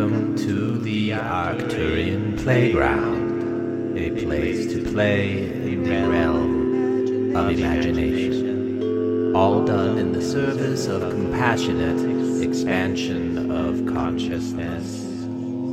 [0.00, 9.36] Welcome to the Arcturian Playground, a place to play in the realm of imagination.
[9.36, 15.04] All done in the service of compassionate expansion of consciousness.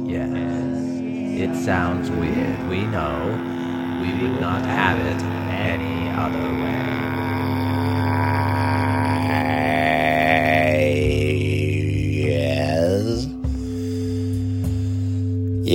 [0.06, 0.36] Yes,
[1.40, 3.30] it sounds weird, we know.
[4.02, 5.24] We would not have it
[5.54, 6.87] any other way.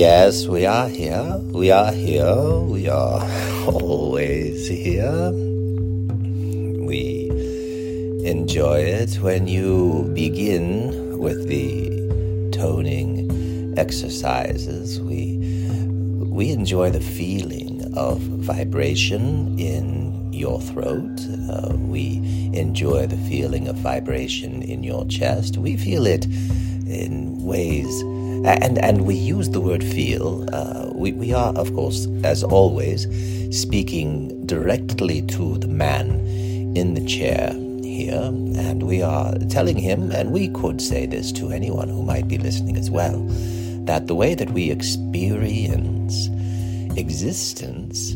[0.03, 1.39] Yes, we are here.
[1.53, 2.35] We are here.
[2.59, 3.21] We are
[3.67, 5.31] always here.
[6.91, 7.29] We
[8.25, 14.99] enjoy it when you begin with the toning exercises.
[14.99, 15.37] We
[16.27, 21.17] we enjoy the feeling of vibration in your throat.
[21.49, 22.17] Uh, we
[22.53, 25.55] enjoy the feeling of vibration in your chest.
[25.57, 26.25] We feel it
[26.85, 28.03] in ways,
[28.45, 30.47] and and we use the word feel.
[30.53, 33.07] Uh, we we are, of course, as always,
[33.57, 36.09] speaking directly to the man
[36.75, 37.51] in the chair
[37.83, 42.27] here, and we are telling him, and we could say this to anyone who might
[42.27, 43.25] be listening as well,
[43.85, 46.29] that the way that we experience
[46.97, 48.15] existence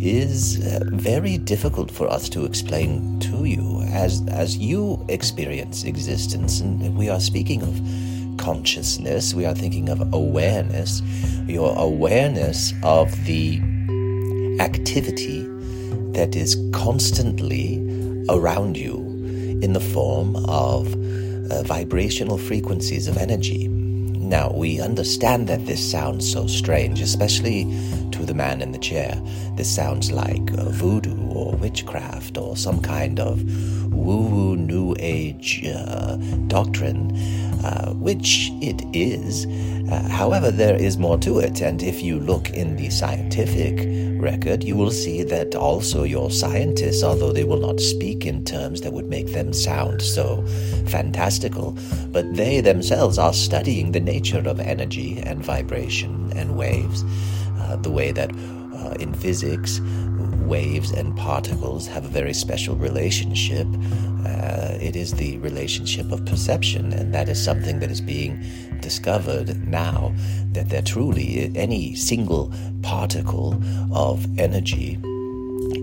[0.00, 6.60] is uh, very difficult for us to explain to you as as you experience existence
[6.60, 7.80] and we are speaking of
[8.46, 11.02] consciousness we are thinking of awareness.
[11.48, 13.60] Your awareness of the
[14.60, 15.40] activity
[16.12, 17.82] that is constantly
[18.28, 18.98] around you
[19.64, 20.94] in the form of
[21.50, 23.66] uh, vibrational frequencies of energy.
[24.26, 27.64] Now, we understand that this sounds so strange, especially
[28.12, 29.20] to the man in the chair.
[29.56, 33.42] This sounds like voodoo or witchcraft or some kind of
[33.92, 36.16] woo woo new age uh,
[36.48, 37.10] doctrine,
[37.66, 39.44] uh, which it is.
[39.90, 43.74] Uh, however, there is more to it, and if you look in the scientific
[44.20, 48.82] record, you will see that also your scientists, although they will not speak in terms
[48.82, 50.44] that would make them sound so
[50.86, 51.76] fantastical,
[52.12, 57.02] but they themselves are studying the nature of energy and vibration and waves,
[57.58, 58.30] uh, the way that
[58.76, 59.80] uh, in physics,
[60.46, 63.66] waves and particles have a very special relationship.
[64.24, 68.42] Uh, it is the relationship of perception, and that is something that is being
[68.80, 70.14] discovered now
[70.52, 72.52] that there truly any single
[72.82, 73.60] particle
[73.92, 74.98] of energy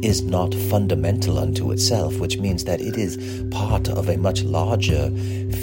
[0.01, 3.17] is not fundamental unto itself, which means that it is
[3.51, 5.09] part of a much larger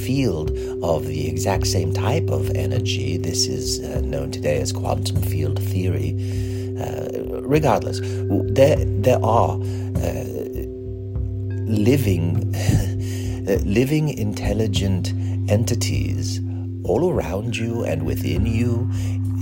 [0.04, 0.50] field
[0.82, 3.16] of the exact same type of energy.
[3.18, 6.14] This is uh, known today as quantum field theory.
[6.80, 7.19] Uh,
[7.50, 8.00] regardless,
[8.54, 10.24] there there are uh,
[11.66, 12.54] living
[13.48, 15.12] uh, living intelligent
[15.50, 16.40] entities
[16.84, 18.88] all around you and within you,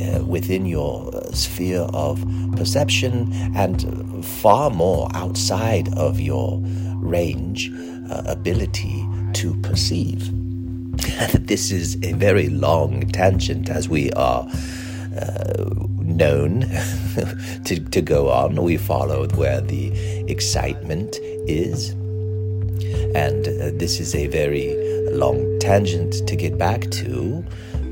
[0.02, 2.24] uh, within your uh, sphere of
[2.56, 6.60] perception, and far more outside of your
[6.96, 7.70] range
[8.10, 10.30] uh, ability to perceive.
[11.46, 14.48] this is a very long tangent as we are
[15.16, 15.64] uh,
[16.18, 16.60] known
[17.64, 18.62] to, to go on.
[18.62, 19.90] We followed where the
[20.30, 21.90] excitement is.
[23.14, 24.76] And uh, this is a very
[25.10, 27.44] long tangent to get back to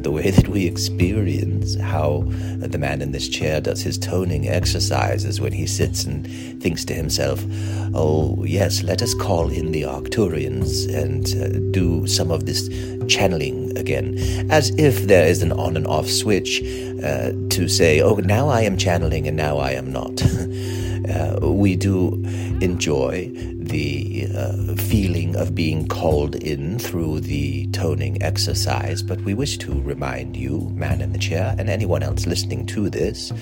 [0.07, 2.23] the way that we experience how
[2.59, 6.27] the man in this chair does his toning exercises when he sits and
[6.63, 7.45] thinks to himself,
[7.93, 12.69] Oh, yes, let us call in the Arcturians and uh, do some of this
[13.09, 14.17] channeling again,
[14.49, 16.63] as if there is an on and off switch
[17.03, 20.23] uh, to say, Oh, now I am channeling and now I am not.
[21.09, 22.15] uh, we do
[22.61, 29.59] enjoy the uh, feeling of being called in through the toning exercise, but we wish
[29.59, 33.33] to remind you, man in the chair, and anyone else listening to this,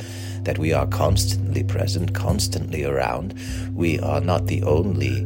[0.43, 3.35] that we are constantly present, constantly around.
[3.75, 5.25] We are not the only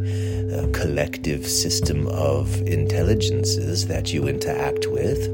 [0.52, 5.26] uh, collective system of intelligences that you interact with.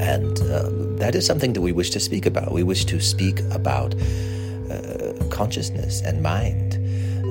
[0.00, 0.68] And uh,
[0.98, 2.52] that is something that we wish to speak about.
[2.52, 3.94] We wish to speak about
[5.36, 6.66] consciousness and mind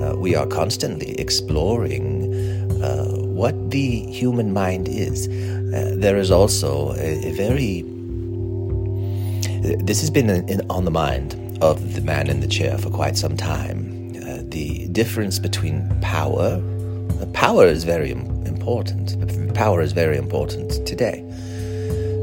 [0.02, 2.34] uh, we are constantly exploring
[2.84, 5.28] uh, what the human mind is.
[5.28, 7.84] Uh, there is also a, a, very.
[9.84, 12.90] This has been in, in, on the mind of the man in the chair for
[12.90, 14.13] quite some time.
[14.18, 16.62] Uh, the difference between power.
[17.22, 19.16] Uh, power is very important.
[19.56, 21.24] Power is very important today.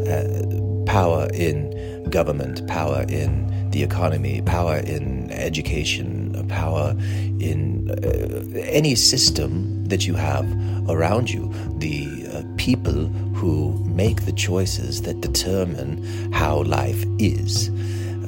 [0.07, 6.95] Uh, power in government, power in the economy, power in education, power
[7.41, 10.47] in uh, any system that you have
[10.89, 16.03] around you, the uh, people who make the choices that determine
[16.33, 17.71] how life is.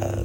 [0.00, 0.24] Uh,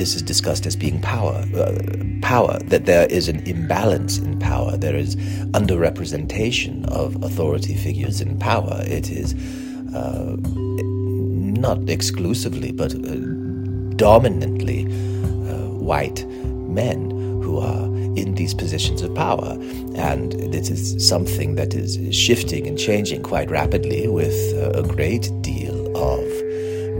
[0.00, 1.44] this is discussed as being power.
[1.54, 1.76] Uh,
[2.22, 4.76] power, that there is an imbalance in power.
[4.76, 5.16] There is
[5.52, 8.82] underrepresentation of authority figures in power.
[8.84, 9.34] It is
[9.94, 10.36] uh,
[11.60, 12.94] not exclusively, but
[14.00, 17.10] uh, dominantly uh, white men
[17.42, 17.84] who are
[18.16, 19.56] in these positions of power.
[19.94, 24.34] And this is something that is shifting and changing quite rapidly with
[24.74, 26.20] a great deal of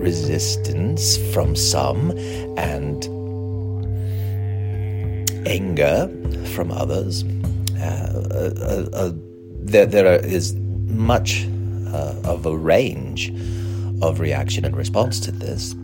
[0.02, 2.12] resistance from some
[2.56, 3.05] and
[5.47, 6.08] anger
[6.55, 7.25] from others.
[7.81, 9.11] Uh, uh, uh,
[9.62, 10.55] there, there is
[10.87, 11.47] much
[11.88, 13.32] uh, of a range
[14.02, 15.75] of reaction and response to this.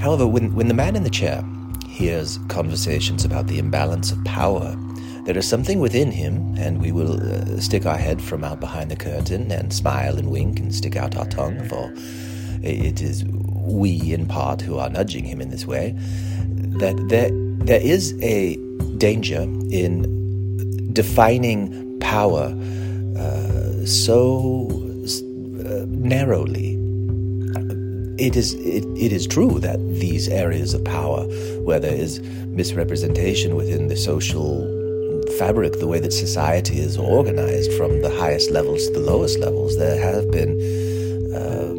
[0.00, 1.44] However, when, when the man in the chair
[1.88, 4.76] hears conversations about the imbalance of power,
[5.24, 8.90] there is something within him, and we will uh, stick our head from out behind
[8.90, 11.92] the curtain and smile and wink and stick out our tongue, for
[12.62, 15.94] it is we in part who are nudging him in this way,
[16.78, 17.30] that there,
[17.64, 18.56] there is a
[18.98, 22.54] danger in defining power
[23.18, 24.68] uh, so
[25.66, 26.75] uh, narrowly.
[28.18, 31.24] It is it, it is true that these areas of power,
[31.60, 34.64] where there is misrepresentation within the social
[35.38, 39.76] fabric, the way that society is organized from the highest levels to the lowest levels,
[39.76, 40.52] there have been
[41.34, 41.74] uh,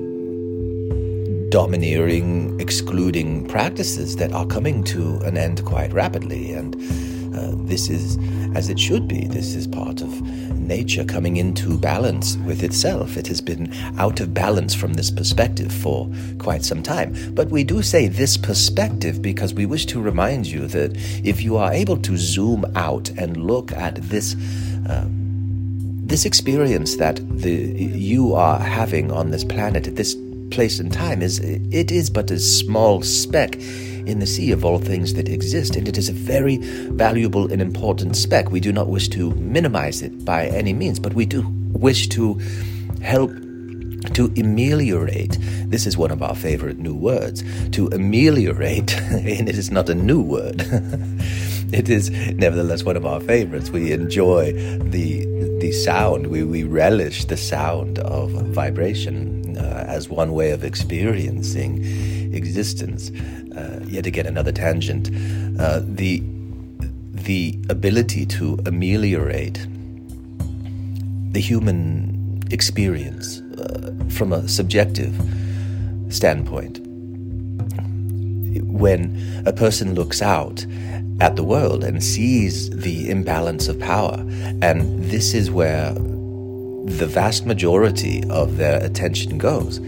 [1.49, 6.51] domineering, excluding practices that are coming to an end quite rapidly.
[6.51, 6.75] And
[7.37, 8.17] uh, this is
[8.55, 9.27] as it should be.
[9.27, 10.21] This is part of
[10.57, 13.17] nature coming into balance with itself.
[13.17, 17.15] It has been out of balance from this perspective for quite some time.
[17.33, 21.57] But we do say this perspective because we wish to remind you that if you
[21.57, 24.35] are able to zoom out and look at this.
[24.89, 25.07] Uh,
[26.07, 30.15] this experience that the you are having on this planet at this
[30.51, 33.57] place and time is it is but a small speck
[34.07, 36.57] in the sea of all things that exist, and it is a very
[36.91, 38.51] valuable and important speck.
[38.51, 42.39] We do not wish to minimize it by any means, but we do wish to
[43.01, 43.31] help
[44.13, 45.37] to ameliorate
[45.67, 49.95] this is one of our favorite new words to ameliorate and it is not a
[49.95, 50.61] new word.
[51.73, 53.71] It is nevertheless one of our favorites.
[53.71, 55.25] We enjoy the
[55.59, 56.27] the sound.
[56.27, 61.83] We, we relish the sound of vibration uh, as one way of experiencing
[62.37, 63.11] existence
[63.57, 65.09] uh, yet again another tangent,
[65.59, 66.23] uh, the
[67.13, 69.67] the ability to ameliorate
[71.31, 75.13] the human experience uh, from a subjective
[76.09, 76.79] standpoint.
[78.63, 80.65] When a person looks out
[81.19, 84.23] at the world and sees the imbalance of power,
[84.61, 89.79] and this is where the vast majority of their attention goes,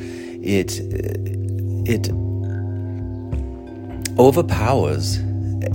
[0.41, 0.79] it
[1.87, 2.09] it
[4.17, 5.19] overpowers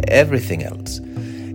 [0.08, 1.00] everything else.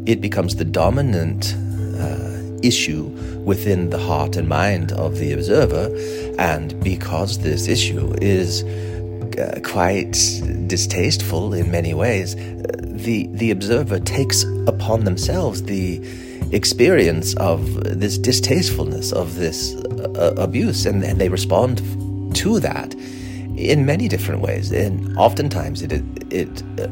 [0.06, 1.56] It becomes the dominant
[2.00, 3.06] uh, issue
[3.44, 5.94] within the heart and mind of the observer,
[6.38, 10.14] and because this issue is uh, quite
[10.68, 16.02] distasteful in many ways, the the observer takes upon themselves the
[16.52, 21.82] experience of this distastefulness of this uh, abuse, and, and they respond
[22.36, 22.96] to that
[23.60, 24.72] in many different ways.
[24.72, 25.92] And oftentimes it,
[26.32, 26.88] it uh,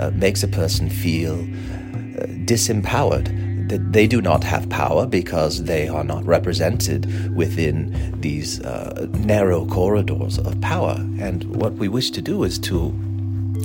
[0.00, 3.40] uh, makes a person feel uh, disempowered.
[3.68, 9.64] That they do not have power because they are not represented within these uh, narrow
[9.64, 10.96] corridors of power.
[11.18, 12.92] And what we wish to do is to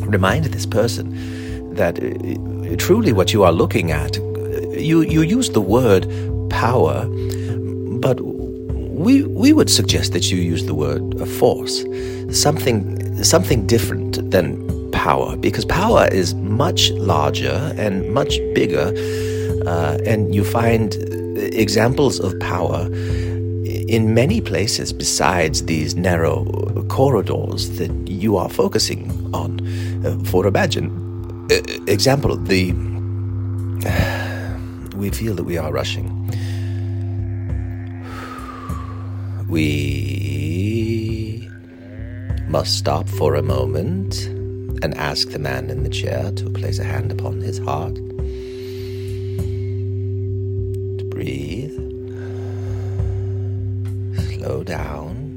[0.05, 5.61] remind this person that uh, truly what you are looking at, you, you use the
[5.61, 6.07] word
[6.49, 7.05] power,
[7.99, 11.01] but we, we would suggest that you use the word
[11.31, 11.83] force
[12.31, 18.93] something something different than power because power is much larger and much bigger
[19.65, 20.95] uh, and you find
[21.37, 22.87] examples of power
[23.87, 26.45] in many places besides these narrow
[26.89, 29.59] corridors that you are focusing on.
[30.05, 30.89] Uh, for imagine
[31.51, 31.55] uh,
[31.87, 32.73] example the
[34.95, 36.07] we feel that we are rushing.
[39.47, 40.26] We
[42.47, 44.25] must stop for a moment
[44.81, 47.95] and ask the man in the chair to place a hand upon his heart.
[50.97, 51.75] To breathe.
[54.31, 55.33] Slow down.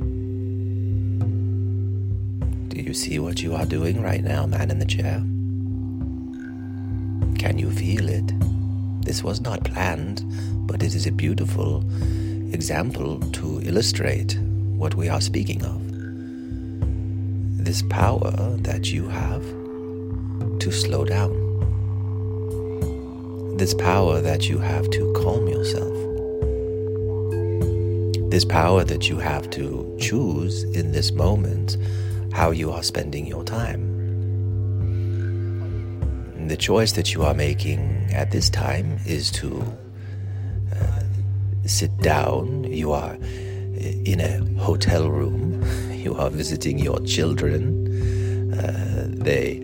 [2.69, 5.17] Do you see what you are doing right now, man in the chair?
[7.40, 8.33] Can you feel it?
[9.05, 10.23] This was not planned,
[10.69, 11.83] but it is a beautiful
[12.55, 14.38] example to illustrate
[14.76, 15.89] what we are speaking of.
[17.71, 19.45] This power that you have
[20.59, 21.31] to slow down,
[23.59, 25.95] this power that you have to calm yourself,
[28.29, 31.77] this power that you have to choose in this moment
[32.33, 33.87] how you are spending your time.
[36.49, 39.62] The choice that you are making at this time is to
[40.75, 41.03] uh,
[41.67, 42.65] sit down.
[42.65, 45.50] You are in a hotel room.
[46.02, 48.52] You are visiting your children.
[48.54, 49.62] Uh, they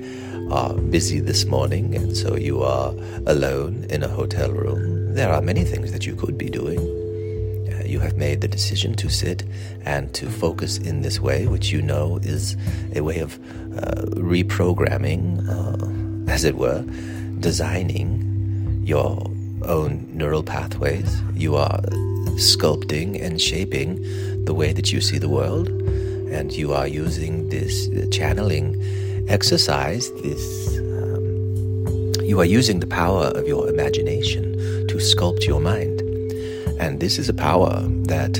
[0.50, 2.93] are busy this morning, and so you are
[3.26, 5.14] alone in a hotel room.
[5.14, 6.78] There are many things that you could be doing.
[6.78, 9.45] Uh, you have made the decision to sit
[9.87, 12.55] and to focus in this way, which you know is
[12.95, 13.38] a way of
[13.78, 16.85] uh, reprogramming, uh, as it were,
[17.40, 19.26] designing your
[19.64, 21.23] own neural pathways.
[21.35, 21.81] You are
[22.37, 25.69] sculpting and shaping the way that you see the world,
[26.30, 28.76] and you are using this channeling
[29.28, 34.52] exercise, this um, you are using the power of your imagination
[34.88, 36.00] to sculpt your mind.
[36.78, 38.38] And this is a power that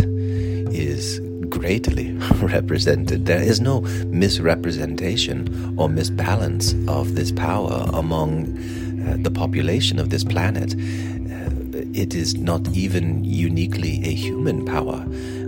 [0.75, 2.13] is greatly
[2.43, 3.27] represented.
[3.27, 8.59] There is no misrepresentation or misbalance of this power among
[9.07, 10.75] uh, the population of this planet.
[10.75, 15.07] Uh, it is not even uniquely a human power.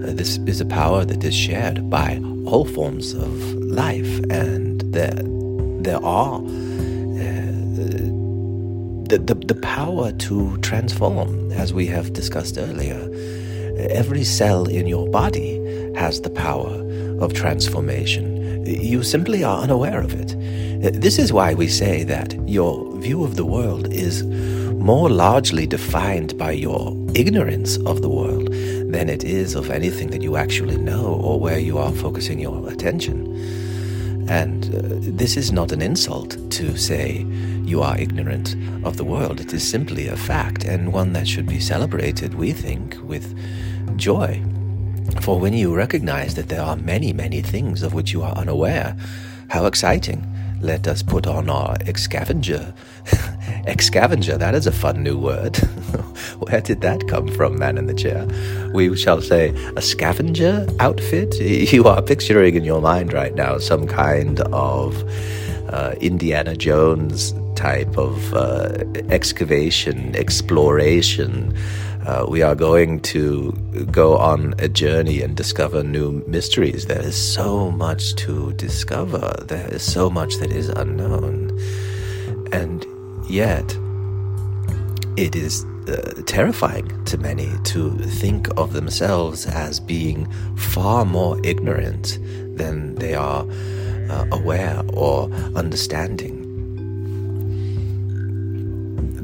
[0.09, 5.12] Uh, this is a power that is shared by all forms of life, and there,
[5.83, 6.41] there are
[9.09, 12.99] the, the, the power to transform, as we have discussed earlier.
[13.91, 15.57] Every cell in your body
[15.95, 16.73] has the power
[17.21, 18.65] of transformation.
[18.65, 21.00] You simply are unaware of it.
[21.03, 24.25] This is why we say that your view of the world is
[24.79, 28.49] more largely defined by your ignorance of the world
[28.88, 32.68] than it is of anything that you actually know or where you are focusing your
[32.71, 33.37] attention.
[34.28, 34.80] And uh,
[35.16, 37.25] this is not an insult to say
[37.64, 39.40] you are ignorant of the world.
[39.40, 43.37] It is simply a fact and one that should be celebrated, we think, with
[43.97, 44.42] joy.
[45.23, 48.97] For when you recognize that there are many, many things of which you are unaware,
[49.50, 50.26] how exciting!
[50.61, 52.75] Let us put on our excavenger.
[53.66, 55.57] excavenger, that is a fun new word.
[56.40, 58.26] Where did that come from, man in the chair?
[58.73, 61.35] We shall say a scavenger outfit.
[61.73, 65.03] You are picturing in your mind right now some kind of
[65.69, 71.57] uh, Indiana Jones type of uh, excavation, exploration.
[72.07, 73.53] Uh, we are going to
[73.91, 76.87] go on a journey and discover new mysteries.
[76.87, 81.59] There is so much to discover, there is so much that is unknown.
[82.53, 82.87] And
[83.29, 83.77] yet,
[85.17, 92.18] it is uh, terrifying to many to think of themselves as being far more ignorant
[92.57, 93.47] than they are
[94.11, 96.45] uh, aware or understanding.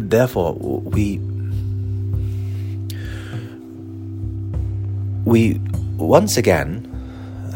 [0.08, 1.18] Therefore, we
[5.24, 5.60] we
[5.96, 6.88] once again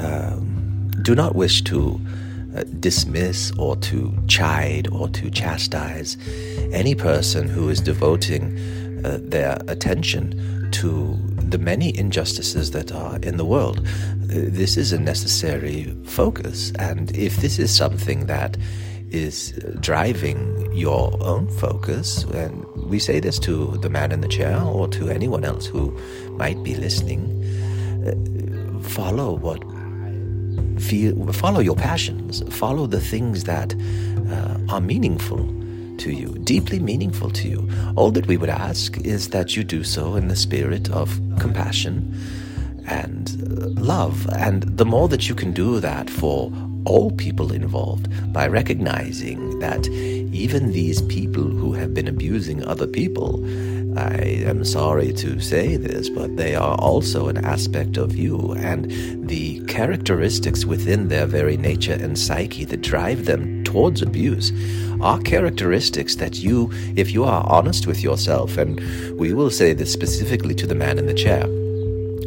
[0.01, 2.01] um, do not wish to
[2.57, 6.17] uh, dismiss or to chide or to chastise
[6.73, 8.57] any person who is devoting
[9.05, 11.17] uh, their attention to
[11.49, 13.85] the many injustices that are in the world.
[14.27, 18.57] This is a necessary focus, and if this is something that
[19.11, 24.61] is driving your own focus, and we say this to the man in the chair
[24.61, 25.97] or to anyone else who
[26.33, 27.23] might be listening,
[28.07, 29.63] uh, follow what
[30.81, 33.75] feel, follow your passions, follow the things that
[34.31, 35.58] uh, are meaningful
[35.99, 37.69] to you, deeply meaningful to you.
[37.97, 42.15] All that we would ask is that you do so in the spirit of compassion
[42.87, 44.29] and uh, love.
[44.31, 46.53] And the more that you can do that for
[46.85, 53.45] all people involved by recognizing that even these people who have been abusing other people,
[53.97, 58.91] I am sorry to say this, but they are also an aspect of you, and
[59.29, 64.53] the characteristics within their very nature and psyche that drive them towards abuse
[65.01, 68.81] are characteristics that you, if you are honest with yourself, and
[69.19, 71.47] we will say this specifically to the man in the chair,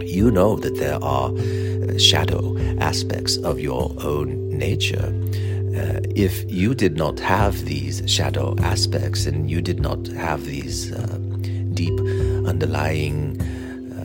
[0.03, 5.13] you know that there are uh, shadow aspects of your own nature.
[5.75, 10.91] Uh, if you did not have these shadow aspects and you did not have these
[10.91, 11.18] uh,
[11.81, 12.00] deep
[12.45, 13.41] underlying,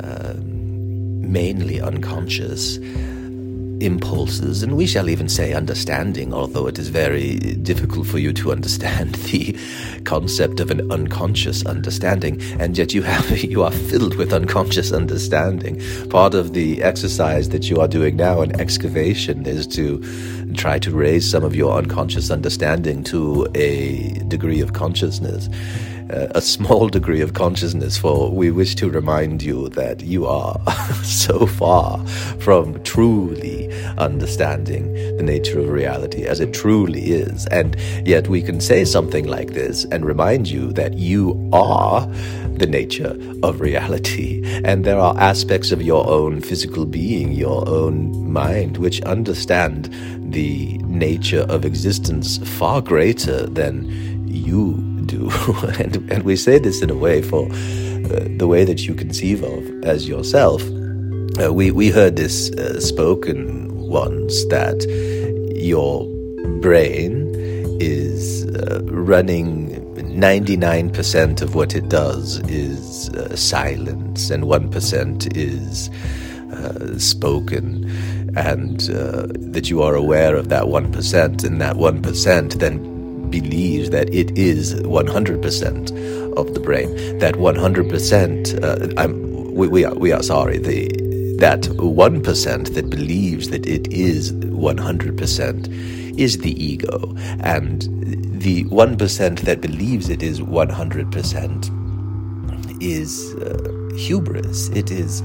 [0.01, 0.35] uh,
[1.39, 2.79] mainly unconscious
[3.81, 7.37] impulses, and we shall even say understanding, although it is very
[7.73, 9.55] difficult for you to understand the
[10.05, 15.79] concept of an unconscious understanding, and yet you have you are filled with unconscious understanding.
[16.09, 19.85] Part of the exercise that you are doing now in excavation is to
[20.55, 25.51] try to raise some of your unconscious understanding to a degree of consciousness
[26.11, 30.59] a small degree of consciousness, for we wish to remind you that you are
[31.03, 32.05] so far
[32.39, 37.47] from truly understanding the nature of reality as it truly is.
[37.47, 42.07] And yet we can say something like this and remind you that you are
[42.59, 44.43] the nature of reality.
[44.65, 49.91] And there are aspects of your own physical being, your own mind, which understand
[50.33, 55.31] the nature of existence far greater than you do.
[55.79, 59.43] and, and we say this in a way for uh, the way that you conceive
[59.43, 60.63] of as yourself.
[61.43, 64.85] Uh, we, we heard this uh, spoken once that
[65.55, 66.07] your
[66.61, 67.27] brain
[67.81, 75.91] is uh, running 99% of what it does is uh, silence and 1% is
[76.53, 77.85] uh, spoken
[78.37, 78.81] and
[79.53, 82.96] that you are aware of that 1% and that 1% then
[83.31, 87.19] believes that it is 100% of the brain.
[87.19, 89.09] That 100%, uh,
[89.53, 90.89] we, we, are, we are sorry, the,
[91.39, 97.15] that 1% that believes that it is 100% is the ego.
[97.41, 97.83] And
[98.41, 104.69] the 1% that believes it is 100% is uh, hubris.
[104.71, 105.23] It is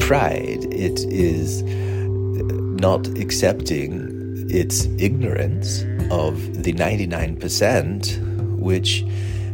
[0.00, 0.64] pride.
[0.72, 4.11] It is not accepting
[4.52, 9.02] its ignorance of the 99% which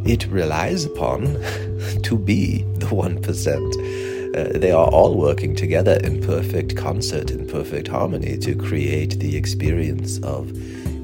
[0.05, 1.25] it relies upon
[2.03, 4.09] to be the 1%.
[4.37, 9.37] Uh, they are all working together in perfect concert, in perfect harmony to create the
[9.37, 10.51] experience of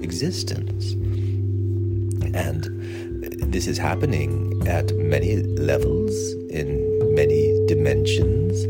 [0.02, 0.92] existence.
[2.34, 2.64] And
[3.52, 8.64] this is happening at many levels, in many dimensions,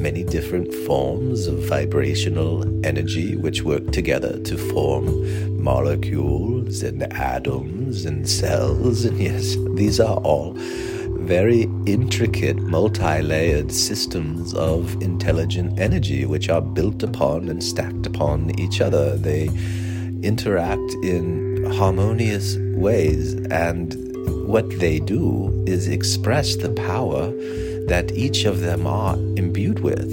[0.00, 8.28] many different forms of vibrational energy which work together to form molecules and atoms and
[8.28, 9.04] cells.
[9.10, 10.54] And yes, these are all
[11.20, 18.58] very intricate, multi layered systems of intelligent energy which are built upon and stacked upon
[18.58, 19.16] each other.
[19.16, 19.48] They
[20.22, 23.94] interact in harmonious ways, and
[24.46, 27.32] what they do is express the power
[27.90, 30.12] that each of them are imbued with.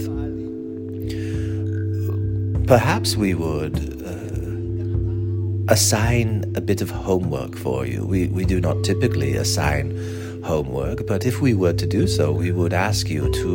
[2.65, 8.03] Perhaps we would uh, assign a bit of homework for you.
[8.03, 9.95] We, we do not typically assign
[10.43, 13.47] homework, but if we were to do so, we would ask you to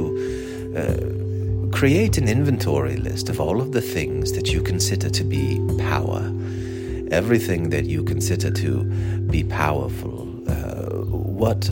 [0.78, 5.60] uh, create an inventory list of all of the things that you consider to be
[5.80, 6.32] power.
[7.10, 8.84] Everything that you consider to
[9.34, 10.28] be powerful.
[10.48, 11.06] Uh,
[11.42, 11.68] what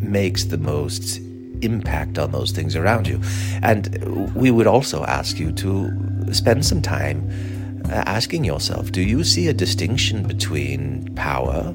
[0.00, 1.27] makes the most
[1.62, 3.20] impact on those things around you.
[3.62, 5.90] And we would also ask you to
[6.32, 7.28] spend some time
[7.86, 11.72] uh, asking yourself do you see a distinction between power,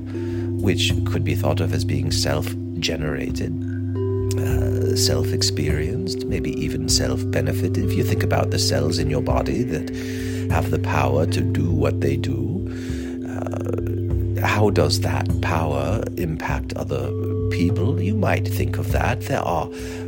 [0.61, 3.51] which could be thought of as being self generated?
[4.37, 7.77] Uh, self experienced, maybe even self benefit.
[7.77, 9.89] If you think about the cells in your body that
[10.51, 12.67] have the power to do what they do,
[13.27, 17.09] uh, how does that power impact other
[17.53, 19.21] people, you might think of that.
[19.21, 19.67] There are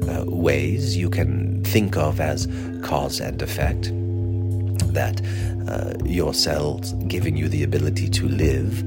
[0.10, 2.48] uh, ways you can think of as
[2.82, 3.92] cause and effect.
[4.94, 5.22] That
[5.70, 8.84] uh, your cells giving you the ability to live,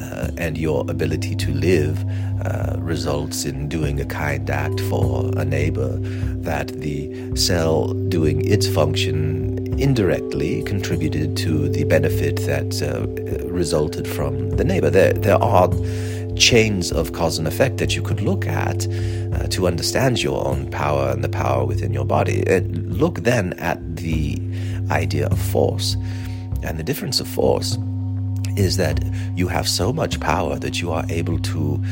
[0.00, 2.04] uh, and your ability to live
[2.44, 5.98] uh, results in doing a kind act for a neighbor,
[6.50, 9.14] that the cell doing its function
[9.78, 13.06] indirectly contributed to the benefit that uh,
[13.48, 14.90] resulted from the neighbor.
[14.90, 15.68] There, there are
[16.36, 20.70] chains of cause and effect that you could look at uh, to understand your own
[20.70, 22.44] power and the power within your body.
[22.46, 24.38] And look then at the
[24.90, 25.96] idea of force.
[26.62, 27.78] And the difference of force
[28.56, 29.02] is that
[29.34, 31.82] you have so much power that you are able to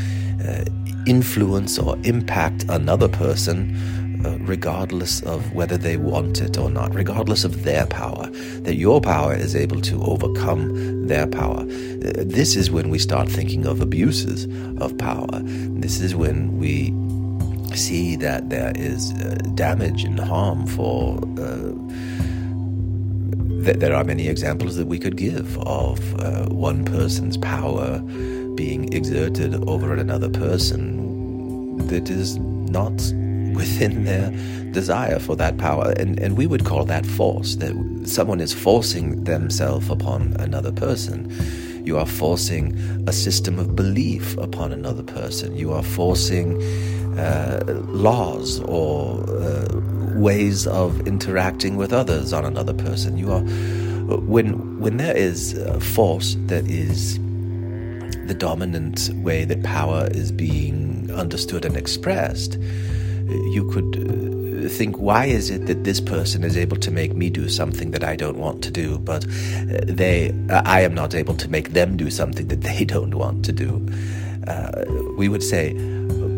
[0.46, 0.64] uh,
[1.07, 7.44] influence or impact another person uh, regardless of whether they want it or not, regardless
[7.44, 8.28] of their power,
[8.62, 11.60] that your power is able to overcome their power.
[11.60, 14.46] Uh, this is when we start thinking of abuses
[14.80, 15.40] of power.
[15.80, 16.92] This is when we
[17.76, 21.18] see that there is uh, damage and harm for.
[21.38, 21.72] Uh,
[23.64, 25.98] th- there are many examples that we could give of
[26.52, 27.98] one person's power
[28.54, 32.92] being exerted over another person that is not
[33.54, 34.30] within their
[34.72, 35.94] desire for that power.
[35.96, 41.30] And, and we would call that force, that someone is forcing themselves upon another person.
[41.84, 42.74] You are forcing
[43.06, 45.54] a system of belief upon another person.
[45.56, 46.62] You are forcing
[47.18, 49.66] uh, laws or uh,
[50.14, 53.18] ways of interacting with others on another person.
[53.18, 53.42] You are
[54.16, 55.58] when when there is
[55.94, 57.18] force that is
[58.26, 62.58] the dominant way that power is being understood and expressed,
[63.28, 67.30] you could uh, think, why is it that this person is able to make me
[67.30, 71.34] do something that I don't want to do, but uh, they, I am not able
[71.37, 73.87] to make them do something that they don't want to do?
[74.46, 74.84] Uh,
[75.16, 75.74] we would say,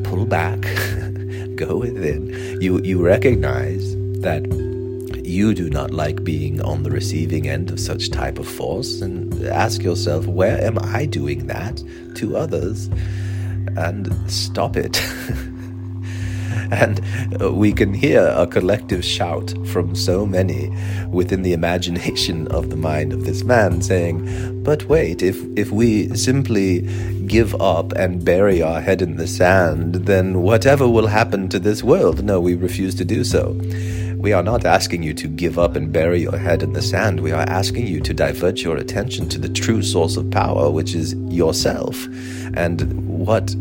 [0.04, 0.60] pull back,
[1.56, 2.60] go within.
[2.60, 4.44] You you recognize that
[5.26, 9.44] you do not like being on the receiving end of such type of force and
[9.46, 11.82] ask yourself where am i doing that
[12.14, 12.88] to others
[13.76, 15.02] and stop it
[16.70, 17.00] and
[17.40, 20.70] uh, we can hear a collective shout from so many
[21.08, 26.14] within the imagination of the mind of this man saying but wait if if we
[26.16, 26.80] simply
[27.26, 31.82] give up and bury our head in the sand then whatever will happen to this
[31.82, 33.52] world no we refuse to do so
[34.26, 37.20] we are not asking you to give up and bury your head in the sand.
[37.20, 40.94] We are asking you to divert your attention to the true source of power, which
[40.94, 42.06] is yourself.
[42.54, 43.54] And what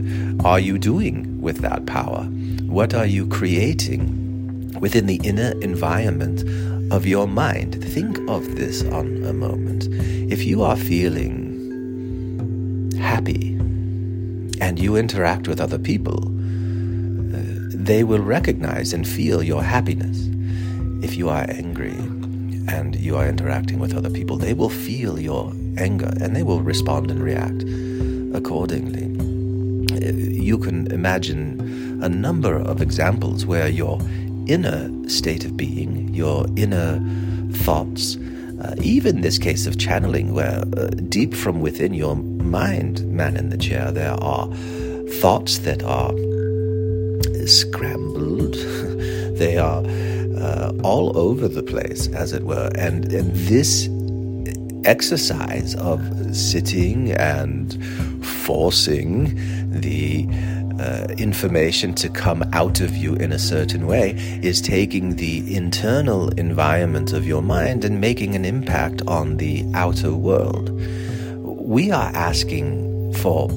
[0.44, 2.28] are you doing with that power?
[2.76, 6.44] What are you creating within the inner environment
[6.92, 7.82] of your mind?
[7.82, 9.88] Think of this on a moment.
[10.30, 11.32] If you are feeling
[13.00, 13.54] happy
[14.60, 20.28] and you interact with other people, uh, they will recognize and feel your happiness
[21.02, 21.96] if you are angry
[22.68, 26.60] and you are interacting with other people, they will feel your anger and they will
[26.60, 27.64] respond and react
[28.36, 29.06] accordingly.
[30.46, 34.00] You can imagine a number of examples where your
[34.48, 37.00] inner state of being, your inner
[37.52, 38.18] thoughts,
[38.62, 43.50] uh, even this case of channeling, where uh, deep from within your mind, man in
[43.50, 44.48] the chair, there are
[45.20, 46.14] thoughts that are
[47.48, 48.54] scrambled,
[49.38, 49.84] they are
[50.38, 52.70] uh, all over the place, as it were.
[52.76, 53.90] And, and this
[54.86, 56.00] exercise of
[56.36, 57.84] sitting and
[58.24, 59.36] forcing
[59.72, 60.28] the
[60.80, 64.12] uh, information to come out of you in a certain way
[64.42, 70.14] is taking the internal environment of your mind and making an impact on the outer
[70.14, 70.70] world.
[71.42, 73.48] We are asking for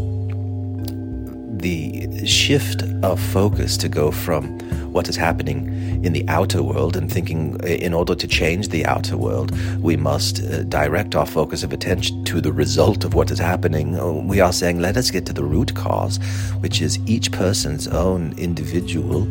[1.60, 4.58] the shift of focus to go from
[4.92, 8.86] what is happening in the outer world and thinking uh, in order to change the
[8.86, 13.30] outer world, we must uh, direct our focus of attention to the result of what
[13.30, 13.98] is happening.
[13.98, 16.18] Uh, we are saying, let us get to the root cause,
[16.60, 19.26] which is each person's own individual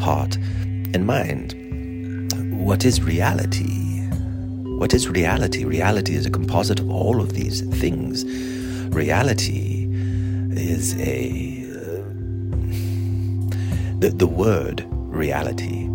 [0.00, 0.36] heart
[0.94, 1.54] and mind.
[2.52, 4.06] What is reality?
[4.78, 5.64] What is reality?
[5.64, 8.24] Reality is a composite of all of these things.
[8.94, 9.88] Reality
[10.52, 11.64] is a.
[11.64, 12.02] Uh,
[13.98, 14.86] the, the word
[15.18, 15.86] reality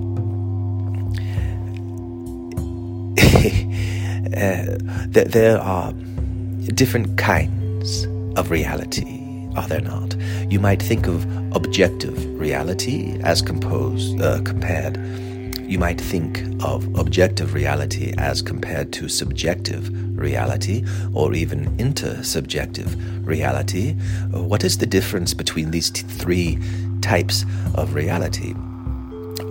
[4.34, 5.94] uh, that there are
[6.74, 8.06] different kinds
[8.38, 10.16] of reality, are there not?
[10.50, 14.98] You might think of objective reality as composed, uh, compared.
[15.62, 20.84] You might think of objective reality as compared to subjective reality
[21.14, 23.94] or even intersubjective reality.
[24.32, 26.60] What is the difference between these t- three
[27.02, 28.54] types of reality?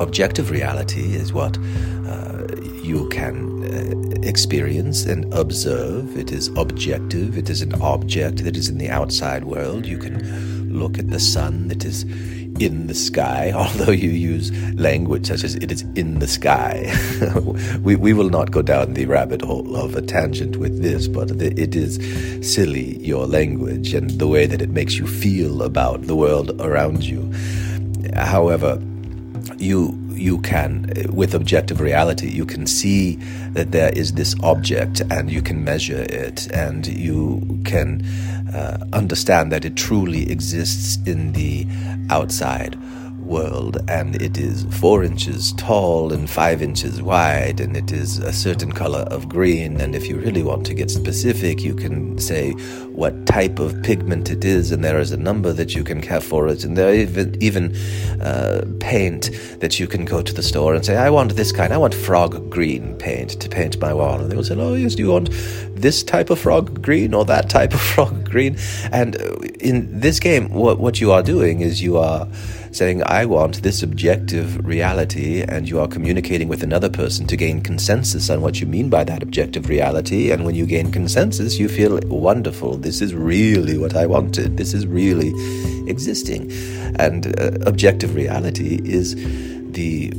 [0.01, 1.59] Objective reality is what
[2.07, 2.47] uh,
[2.83, 6.17] you can uh, experience and observe.
[6.17, 9.87] It is objective, it is an object that is in the outside world.
[9.87, 12.05] You can look at the sun that is
[12.61, 16.93] in the sky, although you use language such as it is in the sky.
[17.83, 21.31] we, we will not go down the rabbit hole of a tangent with this, but
[21.31, 21.99] it is
[22.55, 27.05] silly, your language, and the way that it makes you feel about the world around
[27.05, 27.33] you.
[28.15, 28.81] However,
[29.63, 33.17] you you can, with objective reality, you can see
[33.55, 38.05] that there is this object and you can measure it and you can
[38.55, 41.67] uh, understand that it truly exists in the
[42.11, 42.77] outside
[43.23, 48.33] world and it is four inches tall and five inches wide and it is a
[48.33, 52.53] certain color of green and if you really want to get specific you can say
[52.93, 56.23] what type of pigment it is and there is a number that you can have
[56.23, 57.77] for it and there is even, even
[58.21, 59.31] uh, paint
[59.61, 61.95] that you can go to the store and say I want this kind I want
[61.95, 64.21] frog green paint to paint my wall.
[64.21, 65.31] And they will say oh yes do you want
[65.75, 68.57] this type of frog green or that type of frog green?
[68.91, 72.27] And uh, in this game what, what you are doing is you are
[72.73, 77.61] saying, I want this objective reality, and you are communicating with another person to gain
[77.61, 80.33] consensus on what you mean by that objective reality.
[80.33, 82.79] And when you gain consensus, you feel wonderful.
[82.79, 84.57] This is really what I wanted.
[84.57, 85.33] This is really
[85.89, 86.51] existing.
[86.99, 89.15] And uh, objective reality is
[89.73, 90.11] the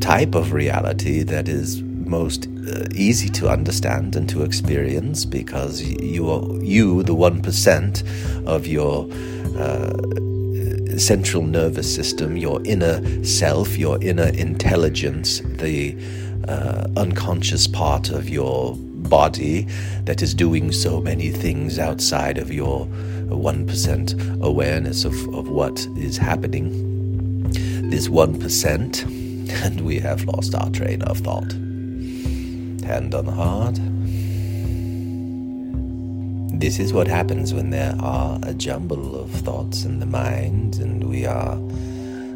[0.00, 6.30] type of reality that is most uh, easy to understand and to experience because you
[6.30, 8.02] are you the one percent
[8.46, 9.08] of your
[9.56, 9.92] uh,
[10.98, 15.96] central nervous system, your inner self, your inner intelligence, the
[16.48, 19.66] uh, unconscious part of your body
[20.04, 26.16] that is doing so many things outside of your 1% awareness of, of what is
[26.16, 27.50] happening.
[27.90, 29.02] This 1%,
[29.64, 31.52] and we have lost our train of thought.
[32.84, 33.78] Hand on heart.
[36.62, 41.10] This is what happens when there are a jumble of thoughts in the mind, and
[41.10, 41.58] we are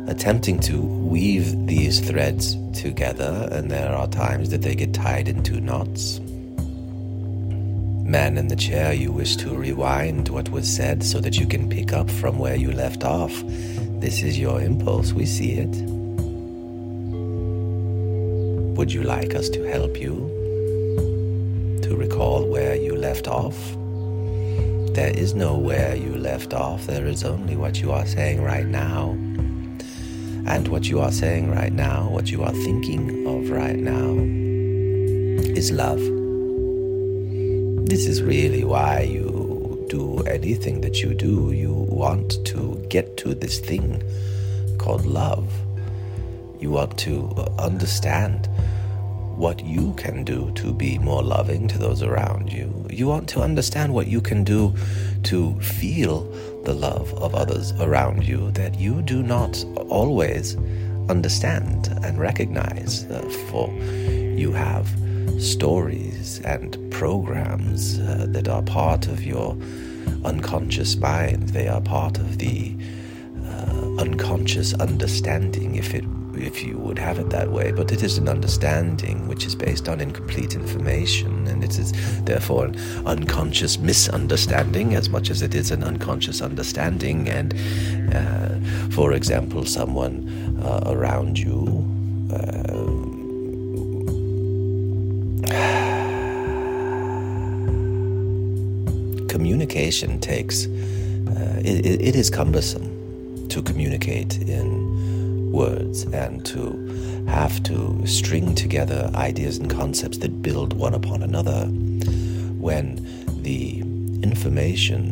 [0.09, 5.61] attempting to weave these threads together, and there are times that they get tied into
[5.61, 6.19] knots.
[8.05, 11.69] Man in the chair, you wish to rewind what was said so that you can
[11.71, 13.33] pick up from where you left off.
[14.01, 15.77] This is your impulse, we see it.
[18.77, 20.17] Would you like us to help you
[21.83, 23.76] to recall where you left off?
[24.97, 28.65] There is no where you left off, there is only what you are saying right
[28.65, 29.11] now.
[30.47, 34.15] And what you are saying right now, what you are thinking of right now,
[35.55, 36.01] is love.
[37.87, 41.53] This is really why you do anything that you do.
[41.53, 44.03] You want to get to this thing
[44.79, 45.53] called love.
[46.59, 48.49] You want to understand
[49.37, 52.76] what you can do to be more loving to those around you.
[52.97, 54.73] You want to understand what you can do
[55.25, 56.23] to feel
[56.65, 60.57] the love of others around you that you do not always
[61.11, 63.05] understand and recognize.
[63.05, 64.89] Uh, for you have
[65.39, 69.55] stories and programs uh, that are part of your
[70.25, 72.75] unconscious mind, they are part of the
[73.45, 76.05] uh, unconscious understanding, if it
[76.37, 79.89] if you would have it that way, but it is an understanding which is based
[79.89, 81.93] on incomplete information, and it is
[82.25, 87.29] therefore an unconscious misunderstanding as much as it is an unconscious understanding.
[87.29, 87.55] And
[88.15, 88.59] uh,
[88.91, 91.85] for example, someone uh, around you.
[92.33, 93.17] Uh,
[99.29, 102.97] communication takes uh, it, it is cumbersome
[103.49, 104.76] to communicate in
[105.57, 106.61] words and to
[107.27, 111.65] have to string together ideas and concepts that build one upon another
[112.61, 112.87] when
[113.43, 113.81] the
[114.23, 115.03] information,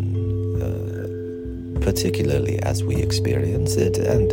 [0.62, 4.32] uh, particularly as we experience it, and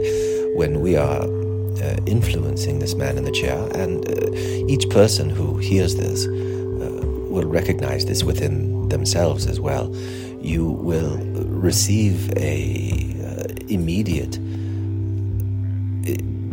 [0.57, 4.35] when we are uh, influencing this man in the chair, and uh,
[4.73, 6.31] each person who hears this uh,
[7.33, 9.95] will recognize this within themselves as well.
[10.41, 14.37] You will receive a uh, immediate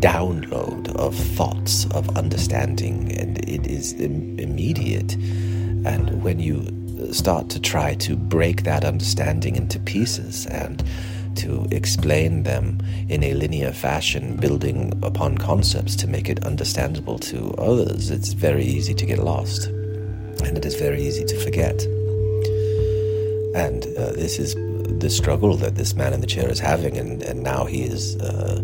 [0.01, 5.15] download of thoughts, of understanding, and it is Im- immediate.
[5.85, 10.85] And when you start to try to break that understanding into pieces and
[11.37, 17.53] to explain them in a linear fashion, building upon concepts to make it understandable to
[17.55, 19.67] others, it's very easy to get lost.
[19.67, 21.81] And it is very easy to forget.
[23.55, 24.55] And uh, this is
[25.01, 28.17] the struggle that this man in the chair is having, and, and now he is.
[28.17, 28.63] Uh,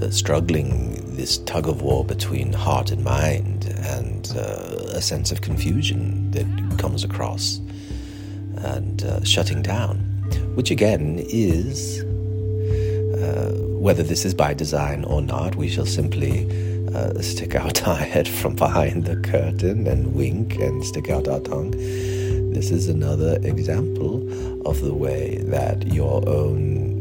[0.00, 5.40] uh, struggling this tug of war between heart and mind and uh, a sense of
[5.40, 6.46] confusion that
[6.78, 7.58] comes across
[8.58, 9.98] and uh, shutting down,
[10.54, 12.02] which again is,
[13.22, 16.46] uh, whether this is by design or not, we shall simply
[16.94, 21.40] uh, stick out our head from behind the curtain and wink and stick out our
[21.40, 21.72] tongue.
[22.52, 24.16] This is another example
[24.66, 27.00] of the way that your own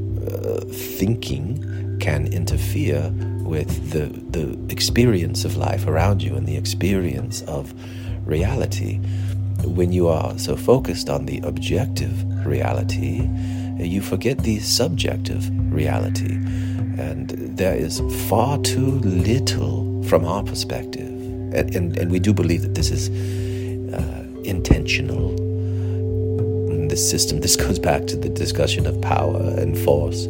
[0.71, 7.73] thinking can interfere with the, the experience of life around you and the experience of
[8.25, 8.99] reality.
[9.63, 13.27] When you are so focused on the objective reality,
[13.77, 16.35] you forget the subjective reality.
[16.97, 21.07] And there is far too little from our perspective.
[21.07, 23.09] And, and, and we do believe that this is
[23.93, 25.35] uh, intentional.
[26.89, 30.27] this system, this goes back to the discussion of power and force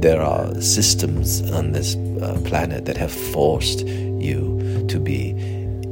[0.00, 5.32] there are systems on this uh, planet that have forced you to be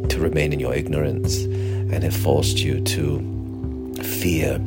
[0.09, 4.61] to remain in your ignorance and have forced you to fear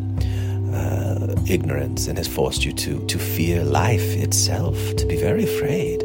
[0.74, 6.04] uh, ignorance and has forced you to, to fear life itself, to be very afraid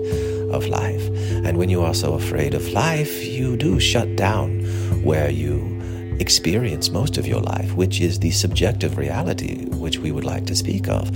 [0.53, 1.03] of life.
[1.45, 4.61] And when you are so afraid of life, you do shut down
[5.03, 5.81] where you
[6.21, 10.55] experience most of your life, which is the subjective reality which we would like to
[10.55, 11.11] speak of.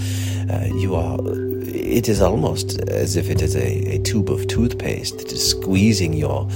[0.51, 1.46] Uh, you are.
[1.87, 6.15] It is almost as if it is a, a tube of toothpaste that is squeezing
[6.15, 6.51] your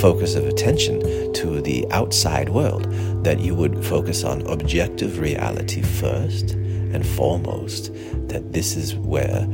[0.00, 1.00] focus of attention
[1.34, 7.92] to the outside world, that you would focus on objective reality first and foremost,
[8.28, 9.46] that this is where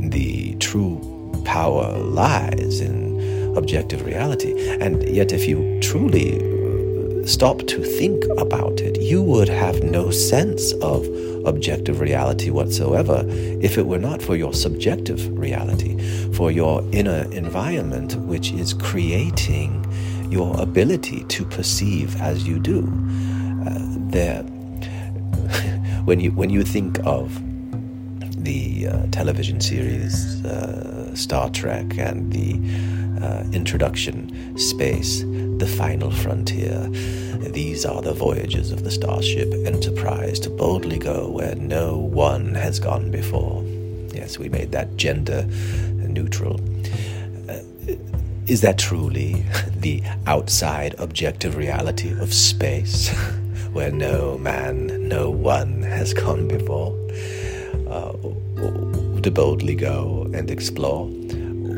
[0.00, 1.00] the true
[1.44, 4.68] power lies in objective reality.
[4.80, 10.10] And yet, if you truly uh, stop to think about it, you would have no
[10.10, 11.06] sense of
[11.46, 15.98] objective reality whatsoever if it were not for your subjective reality,
[16.32, 19.84] for your inner environment, which is creating
[20.30, 22.80] your ability to perceive as you do.
[23.66, 23.78] Uh,
[24.10, 24.42] there,
[26.04, 27.40] when you when you think of
[28.44, 35.22] the uh, television series uh, Star Trek and the uh, introduction space,
[35.58, 36.88] the final frontier.
[36.88, 42.78] These are the voyages of the Starship Enterprise to boldly go where no one has
[42.80, 43.62] gone before.
[44.12, 45.44] Yes, we made that gender
[45.96, 46.60] neutral.
[47.48, 47.60] Uh,
[48.46, 49.44] is that truly
[49.76, 53.10] the outside objective reality of space,
[53.72, 56.92] where no man, no one has gone before?
[57.88, 58.12] Uh,
[59.22, 61.06] to boldly go and explore.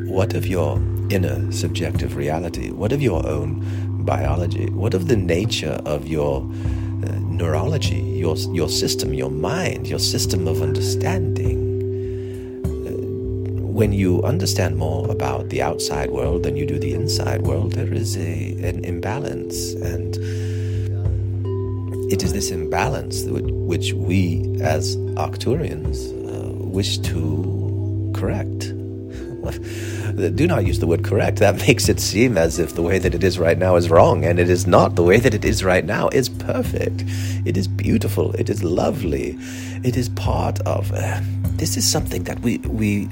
[0.09, 0.79] What of your
[1.11, 2.71] inner subjective reality?
[2.71, 4.71] What of your own biology?
[4.71, 10.47] What of the nature of your uh, neurology, your, your system, your mind, your system
[10.49, 11.65] of understanding?
[12.65, 17.73] Uh, when you understand more about the outside world than you do the inside world,
[17.73, 19.73] there is a, an imbalance.
[19.75, 20.17] And
[22.13, 28.76] it is this imbalance which we as Arcturians uh, wish to correct.
[29.53, 31.39] Do not use the word correct.
[31.39, 34.25] That makes it seem as if the way that it is right now is wrong,
[34.25, 34.97] and it is not.
[34.97, 37.05] The way that it is right now is perfect.
[37.45, 38.33] It is beautiful.
[38.35, 39.37] It is lovely.
[39.85, 40.93] It is part of.
[40.93, 41.21] Uh,
[41.57, 43.09] this is something that we we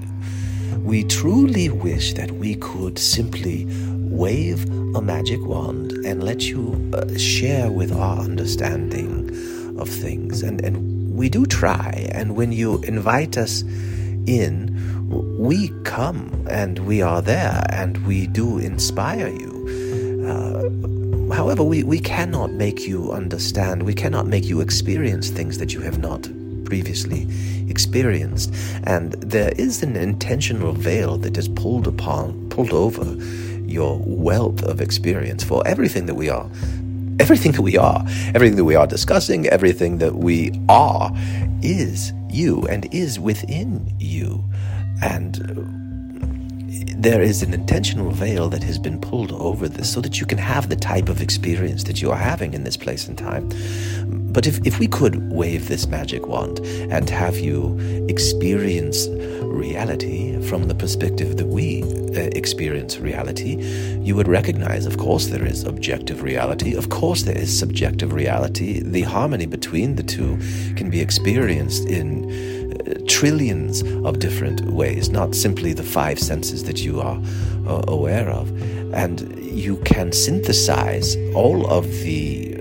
[0.78, 3.66] we truly wish that we could simply
[4.00, 9.30] wave a magic wand and let you uh, share with our understanding
[9.78, 12.08] of things, and and we do try.
[12.12, 13.62] And when you invite us
[14.26, 20.24] in we come and we are there and we do inspire you.
[20.26, 25.74] Uh, however, we, we cannot make you understand, we cannot make you experience things that
[25.74, 26.28] you have not
[26.64, 27.28] previously
[27.68, 28.52] experienced.
[28.84, 33.04] And there is an intentional veil that is pulled upon, pulled over
[33.66, 36.48] your wealth of experience for everything that we are.
[37.20, 38.02] Everything that we are,
[38.34, 41.12] everything that we are discussing, everything that we are
[41.62, 44.44] is you and is within you.
[45.02, 45.84] And
[46.96, 50.38] there is an intentional veil that has been pulled over this so that you can
[50.38, 53.48] have the type of experience that you are having in this place and time.
[54.32, 57.76] But if, if we could wave this magic wand and have you
[58.08, 59.06] experience
[59.42, 63.56] reality from the perspective that we uh, experience reality,
[64.00, 66.74] you would recognize, of course, there is objective reality.
[66.74, 68.80] Of course, there is subjective reality.
[68.80, 70.38] The harmony between the two
[70.74, 72.63] can be experienced in uh,
[73.06, 77.20] trillions of different ways, not simply the five senses that you are
[77.66, 78.50] uh, aware of.
[78.94, 82.54] And you can synthesize all of the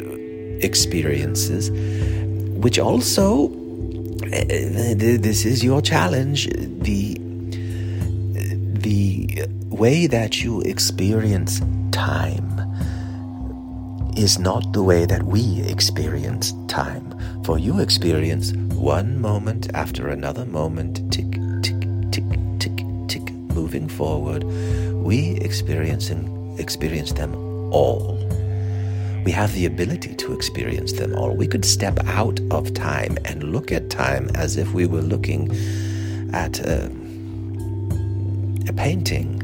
[0.64, 1.70] experiences,
[2.60, 3.50] which also
[4.34, 6.48] uh, this is your challenge.
[6.82, 7.18] The
[8.84, 12.50] the way that you experience time
[14.18, 17.14] is not the way that we experience time.
[17.44, 18.54] For you experience
[18.84, 21.80] one moment after another moment, tick, tick,
[22.12, 22.26] tick,
[22.60, 24.44] tick, tick, moving forward.
[24.44, 27.34] We experiencing experience them
[27.72, 28.18] all.
[29.24, 31.34] We have the ability to experience them all.
[31.34, 35.50] We could step out of time and look at time as if we were looking
[36.34, 36.92] at a,
[38.68, 39.40] a painting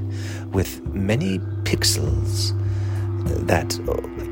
[0.52, 2.52] with many pixels
[3.48, 3.80] that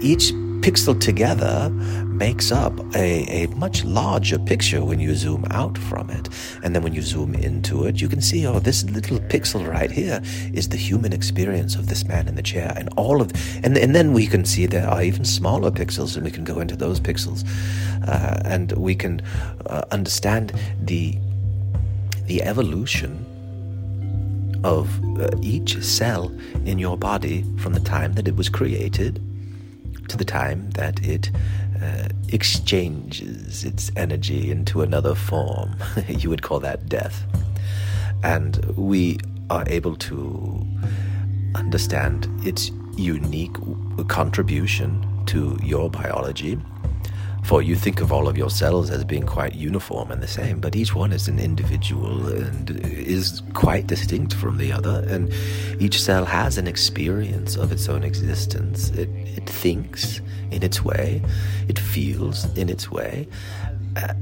[0.02, 1.70] each pixel together
[2.18, 6.30] makes up a, a much larger picture when you zoom out from it.
[6.64, 9.92] And then when you zoom into it, you can see, oh, this little pixel right
[9.92, 10.22] here
[10.54, 12.74] is the human experience of this man in the chair.
[12.76, 13.32] And all of,
[13.64, 16.60] and, and then we can see there are even smaller pixels, and we can go
[16.60, 17.48] into those pixels.
[18.08, 19.22] Uh, and we can
[19.68, 21.18] uh, understand the,
[22.26, 23.26] the evolution
[24.64, 24.90] of
[25.22, 26.32] uh, each cell
[26.66, 29.22] in your body from the time that it was created
[30.08, 31.32] to the time that it
[31.82, 35.76] uh, exchanges its energy into another form.
[36.08, 37.24] you would call that death.
[38.24, 40.66] And we are able to
[41.56, 43.56] understand its unique
[44.08, 46.58] contribution to your biology.
[47.48, 50.60] For you think of all of your cells as being quite uniform and the same,
[50.60, 55.06] but each one is an individual and is quite distinct from the other.
[55.08, 55.32] And
[55.80, 58.90] each cell has an experience of its own existence.
[58.90, 60.20] It, it thinks
[60.52, 61.22] in its way,
[61.70, 63.30] it feels in its way.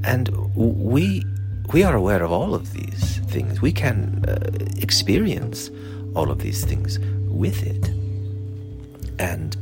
[0.04, 1.24] And we,
[1.72, 3.60] we are aware of all of these things.
[3.60, 4.38] We can uh,
[4.76, 5.68] experience
[6.14, 7.88] all of these things with it.
[9.18, 9.56] And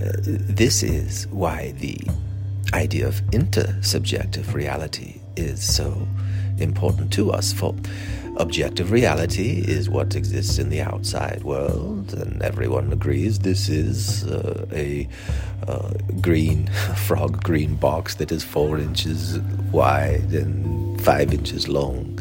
[0.00, 1.98] uh, this is why the
[2.74, 6.06] idea of intersubjective reality is so
[6.58, 7.52] important to us.
[7.52, 7.74] For
[8.36, 14.66] objective reality is what exists in the outside world, and everyone agrees this is uh,
[14.72, 15.08] a
[15.66, 16.66] uh, green
[17.06, 19.38] frog green box that is four inches
[19.70, 22.18] wide and five inches long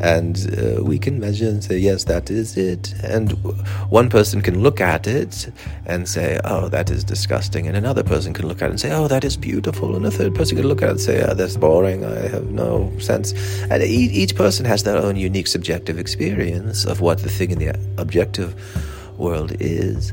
[0.00, 2.94] and uh, we can measure and say yes that is it.
[3.02, 3.32] And
[3.90, 5.52] one person can look at it
[5.86, 7.66] and say oh that is disgusting.
[7.66, 9.96] And another person can look at it and say oh that is beautiful.
[9.96, 12.04] And a third person can look at it and say oh that's boring.
[12.04, 13.34] I have no sense.
[13.70, 17.78] And each person has their own unique subjective experience of what the thing in the
[17.98, 18.54] objective
[19.18, 20.12] world is.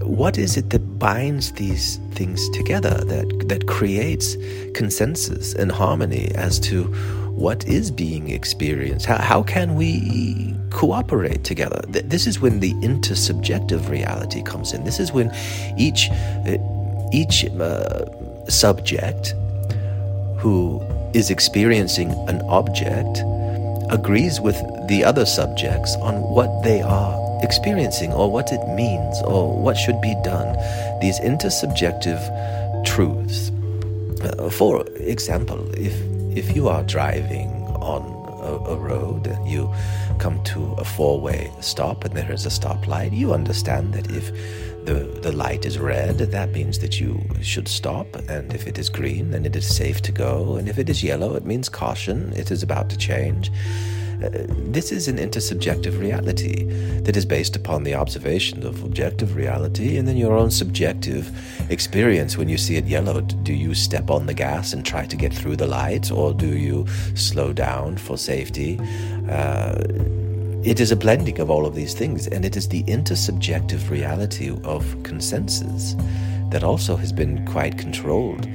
[0.00, 4.36] What is it that binds these things together that that creates
[4.74, 6.92] consensus and harmony as to
[7.34, 9.06] what is being experienced?
[9.06, 11.82] How, how can we cooperate together?
[11.88, 14.84] This is when the intersubjective reality comes in.
[14.84, 15.32] This is when
[15.76, 16.58] each, uh,
[17.12, 18.04] each uh,
[18.48, 19.34] subject
[20.38, 20.80] who
[21.12, 23.18] is experiencing an object
[23.90, 24.56] agrees with
[24.88, 30.00] the other subjects on what they are experiencing or what it means or what should
[30.00, 30.56] be done.
[31.00, 32.20] These intersubjective
[32.86, 33.50] truths.
[34.22, 38.02] Uh, for example, if if you are driving on
[38.40, 39.72] a, a, road and you
[40.18, 44.30] come to a four way stop and there is a stoplight, you understand that if
[44.84, 48.14] the, the light is red, that means that you should stop.
[48.28, 50.56] And if it is green, then it is safe to go.
[50.56, 53.50] And if it is yellow, it means caution, it is about to change.
[54.30, 56.64] This is an intersubjective reality
[57.02, 61.30] that is based upon the observation of objective reality and then your own subjective
[61.70, 63.20] experience when you see it yellow.
[63.20, 66.56] Do you step on the gas and try to get through the light, or do
[66.56, 68.78] you slow down for safety?
[69.28, 69.82] Uh,
[70.64, 74.50] it is a blending of all of these things, and it is the intersubjective reality
[74.64, 75.94] of consensus
[76.50, 78.48] that also has been quite controlled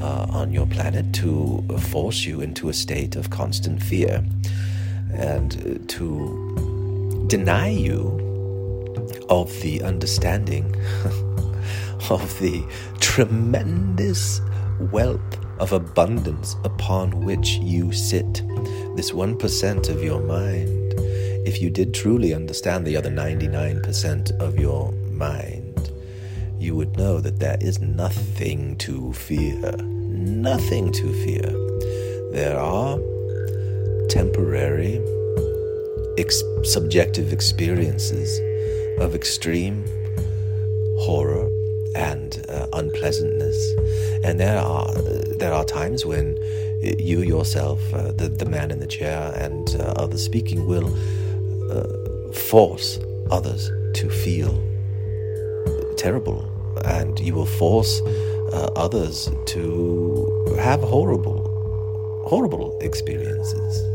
[0.00, 4.24] uh, on your planet to force you into a state of constant fear
[5.14, 8.18] and uh, to deny you
[9.28, 10.64] of the understanding
[12.10, 12.64] of the
[13.00, 14.40] tremendous
[14.90, 15.20] wealth
[15.58, 18.42] of abundance upon which you sit.
[18.96, 20.94] This 1% of your mind,
[21.46, 25.90] if you did truly understand the other 99% of your mind,
[26.58, 29.72] you would know that there is nothing to fear.
[29.78, 31.50] Nothing to fear.
[32.32, 32.98] There are
[34.12, 35.00] temporary,
[36.18, 38.40] ex- subjective experiences
[39.00, 39.86] of extreme
[40.98, 41.48] horror
[41.96, 43.56] and uh, unpleasantness.
[44.22, 44.92] And there are
[45.40, 46.36] there are times when
[46.82, 50.88] you yourself, uh, the the man in the chair, and uh, others speaking will
[51.72, 52.98] uh, force
[53.30, 54.52] others to feel
[55.96, 56.44] terrible,
[56.84, 58.02] and you will force
[58.52, 61.48] uh, others to have horrible
[62.28, 63.91] horrible experiences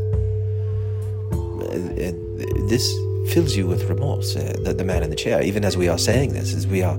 [2.68, 2.92] this
[3.32, 4.36] fills you with remorse.
[4.36, 6.82] Uh, the, the, man in the chair, even as we are saying this, as we
[6.82, 6.98] are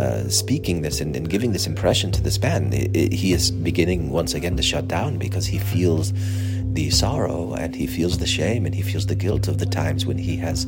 [0.00, 3.50] uh, speaking this and, and, giving this impression to this man, it, it, he is
[3.50, 6.12] beginning once again to shut down because he feels
[6.72, 10.06] the sorrow and he feels the shame and he feels the guilt of the times
[10.06, 10.66] when he has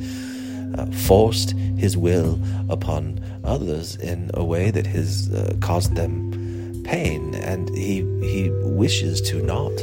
[0.76, 2.38] uh, forced his will
[2.68, 9.20] upon others in a way that has uh, caused them pain, and he he wishes
[9.20, 9.74] to not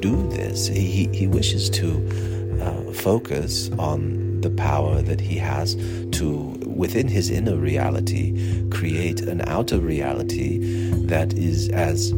[0.00, 0.66] do this.
[0.66, 5.74] He he wishes to uh, focus on the power that he has
[6.12, 6.34] to,
[6.66, 10.58] within his inner reality, create an outer reality
[11.06, 12.12] that is as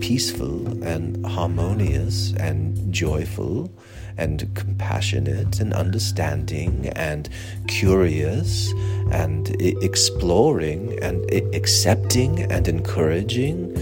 [0.00, 3.72] peaceful and harmonious and joyful
[4.18, 7.28] and compassionate and understanding and
[7.68, 8.72] curious
[9.10, 13.72] and exploring and accepting and encouraging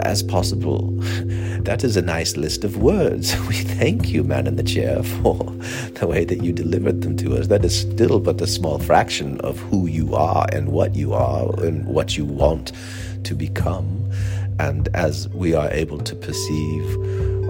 [0.00, 0.92] as possible.
[1.66, 3.34] That is a nice list of words.
[3.48, 5.34] We thank you, man in the chair, for
[5.94, 7.48] the way that you delivered them to us.
[7.48, 11.52] That is still but a small fraction of who you are and what you are
[11.64, 12.70] and what you want
[13.24, 14.08] to become.
[14.58, 16.86] and as we are able to perceive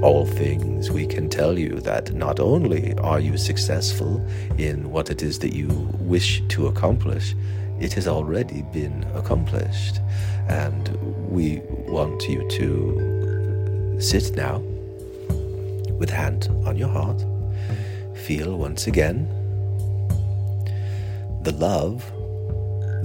[0.02, 4.20] all things, we can tell you that not only are you successful
[4.58, 5.68] in what it is that you
[6.00, 7.34] wish to accomplish,
[7.80, 10.00] it has already been accomplished.
[10.48, 10.88] And
[11.30, 13.15] we want you to
[13.98, 14.58] sit now
[15.98, 17.24] with hand on your heart.
[18.14, 19.26] Feel once again
[21.42, 22.04] the love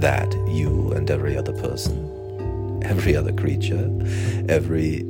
[0.00, 3.88] that you and every other person, every other creature,
[4.48, 5.04] every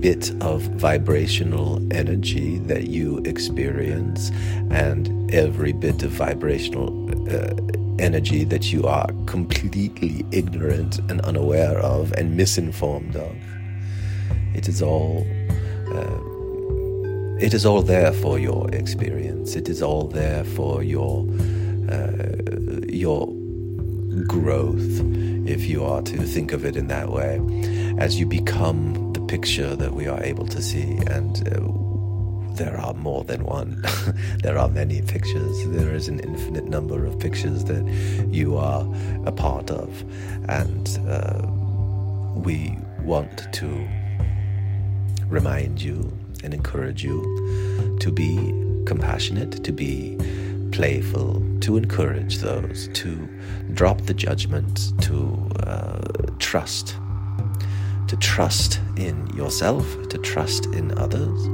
[0.00, 4.30] bit of vibrational energy that you experience,
[4.70, 6.88] and every bit of vibrational
[7.28, 7.54] uh,
[7.98, 13.34] energy that you are completely ignorant and unaware of and misinformed of.
[14.56, 15.26] It is all.
[15.92, 16.20] Uh,
[17.38, 19.56] it is all there for your experience.
[19.56, 21.26] It is all there for your
[21.90, 22.26] uh,
[22.88, 23.28] your
[24.26, 25.00] growth,
[25.46, 27.40] if you are to think of it in that way,
[27.98, 30.98] as you become the picture that we are able to see.
[31.06, 33.84] And uh, there are more than one.
[34.42, 35.68] there are many pictures.
[35.68, 37.84] There is an infinite number of pictures that
[38.30, 38.86] you are
[39.26, 40.02] a part of.
[40.48, 41.42] And uh,
[42.40, 43.88] we want to
[45.28, 47.22] remind you and encourage you
[48.00, 48.36] to be
[48.86, 50.16] compassionate, to be
[50.72, 53.28] playful, to encourage those, to
[53.72, 56.00] drop the judgment, to uh,
[56.38, 56.96] trust,
[58.08, 61.44] to trust in yourself, to trust in others,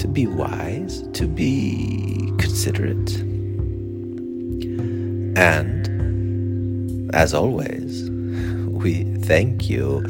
[0.00, 3.16] to be wise, to be considerate.
[5.38, 10.02] And as always, we thank you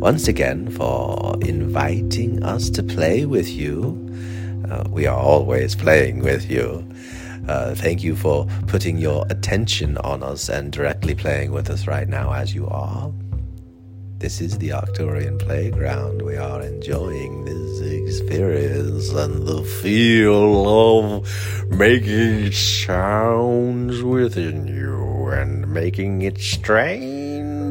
[0.00, 3.94] once again for inviting us to play with you.
[4.70, 6.82] Uh, we are always playing with you.
[7.46, 12.08] Uh, thank you for putting your attention on us and directly playing with us right
[12.08, 13.12] now as you are.
[14.16, 16.22] This is the Arcturian Playground.
[16.22, 26.22] We are enjoying this experience and the feel of making sounds within you and making
[26.22, 26.38] it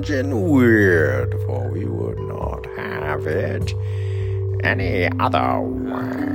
[0.04, 3.74] strange and weird, for we would not have it
[4.64, 6.30] any other way.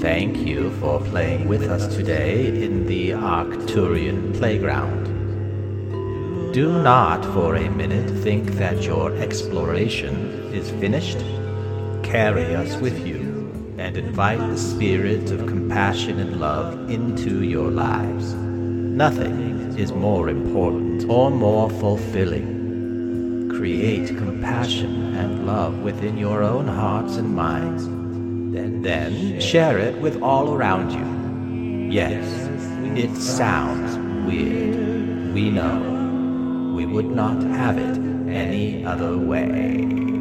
[0.00, 5.04] Thank you for playing with us today in the Arcturian Playground.
[6.52, 10.14] Do not for a minute think that your exploration
[10.52, 11.18] is finished.
[12.02, 13.20] Carry us with you
[13.78, 18.34] and invite the spirit of compassion and love into your lives.
[18.34, 23.48] Nothing is more important or more fulfilling.
[23.48, 27.86] Create compassion and love within your own hearts and minds
[28.82, 31.90] then share it with all around you.
[31.90, 32.24] Yes,
[32.98, 33.96] it sounds
[34.26, 35.32] weird.
[35.34, 36.74] We know.
[36.74, 37.98] We would not have it
[38.28, 40.11] any other way.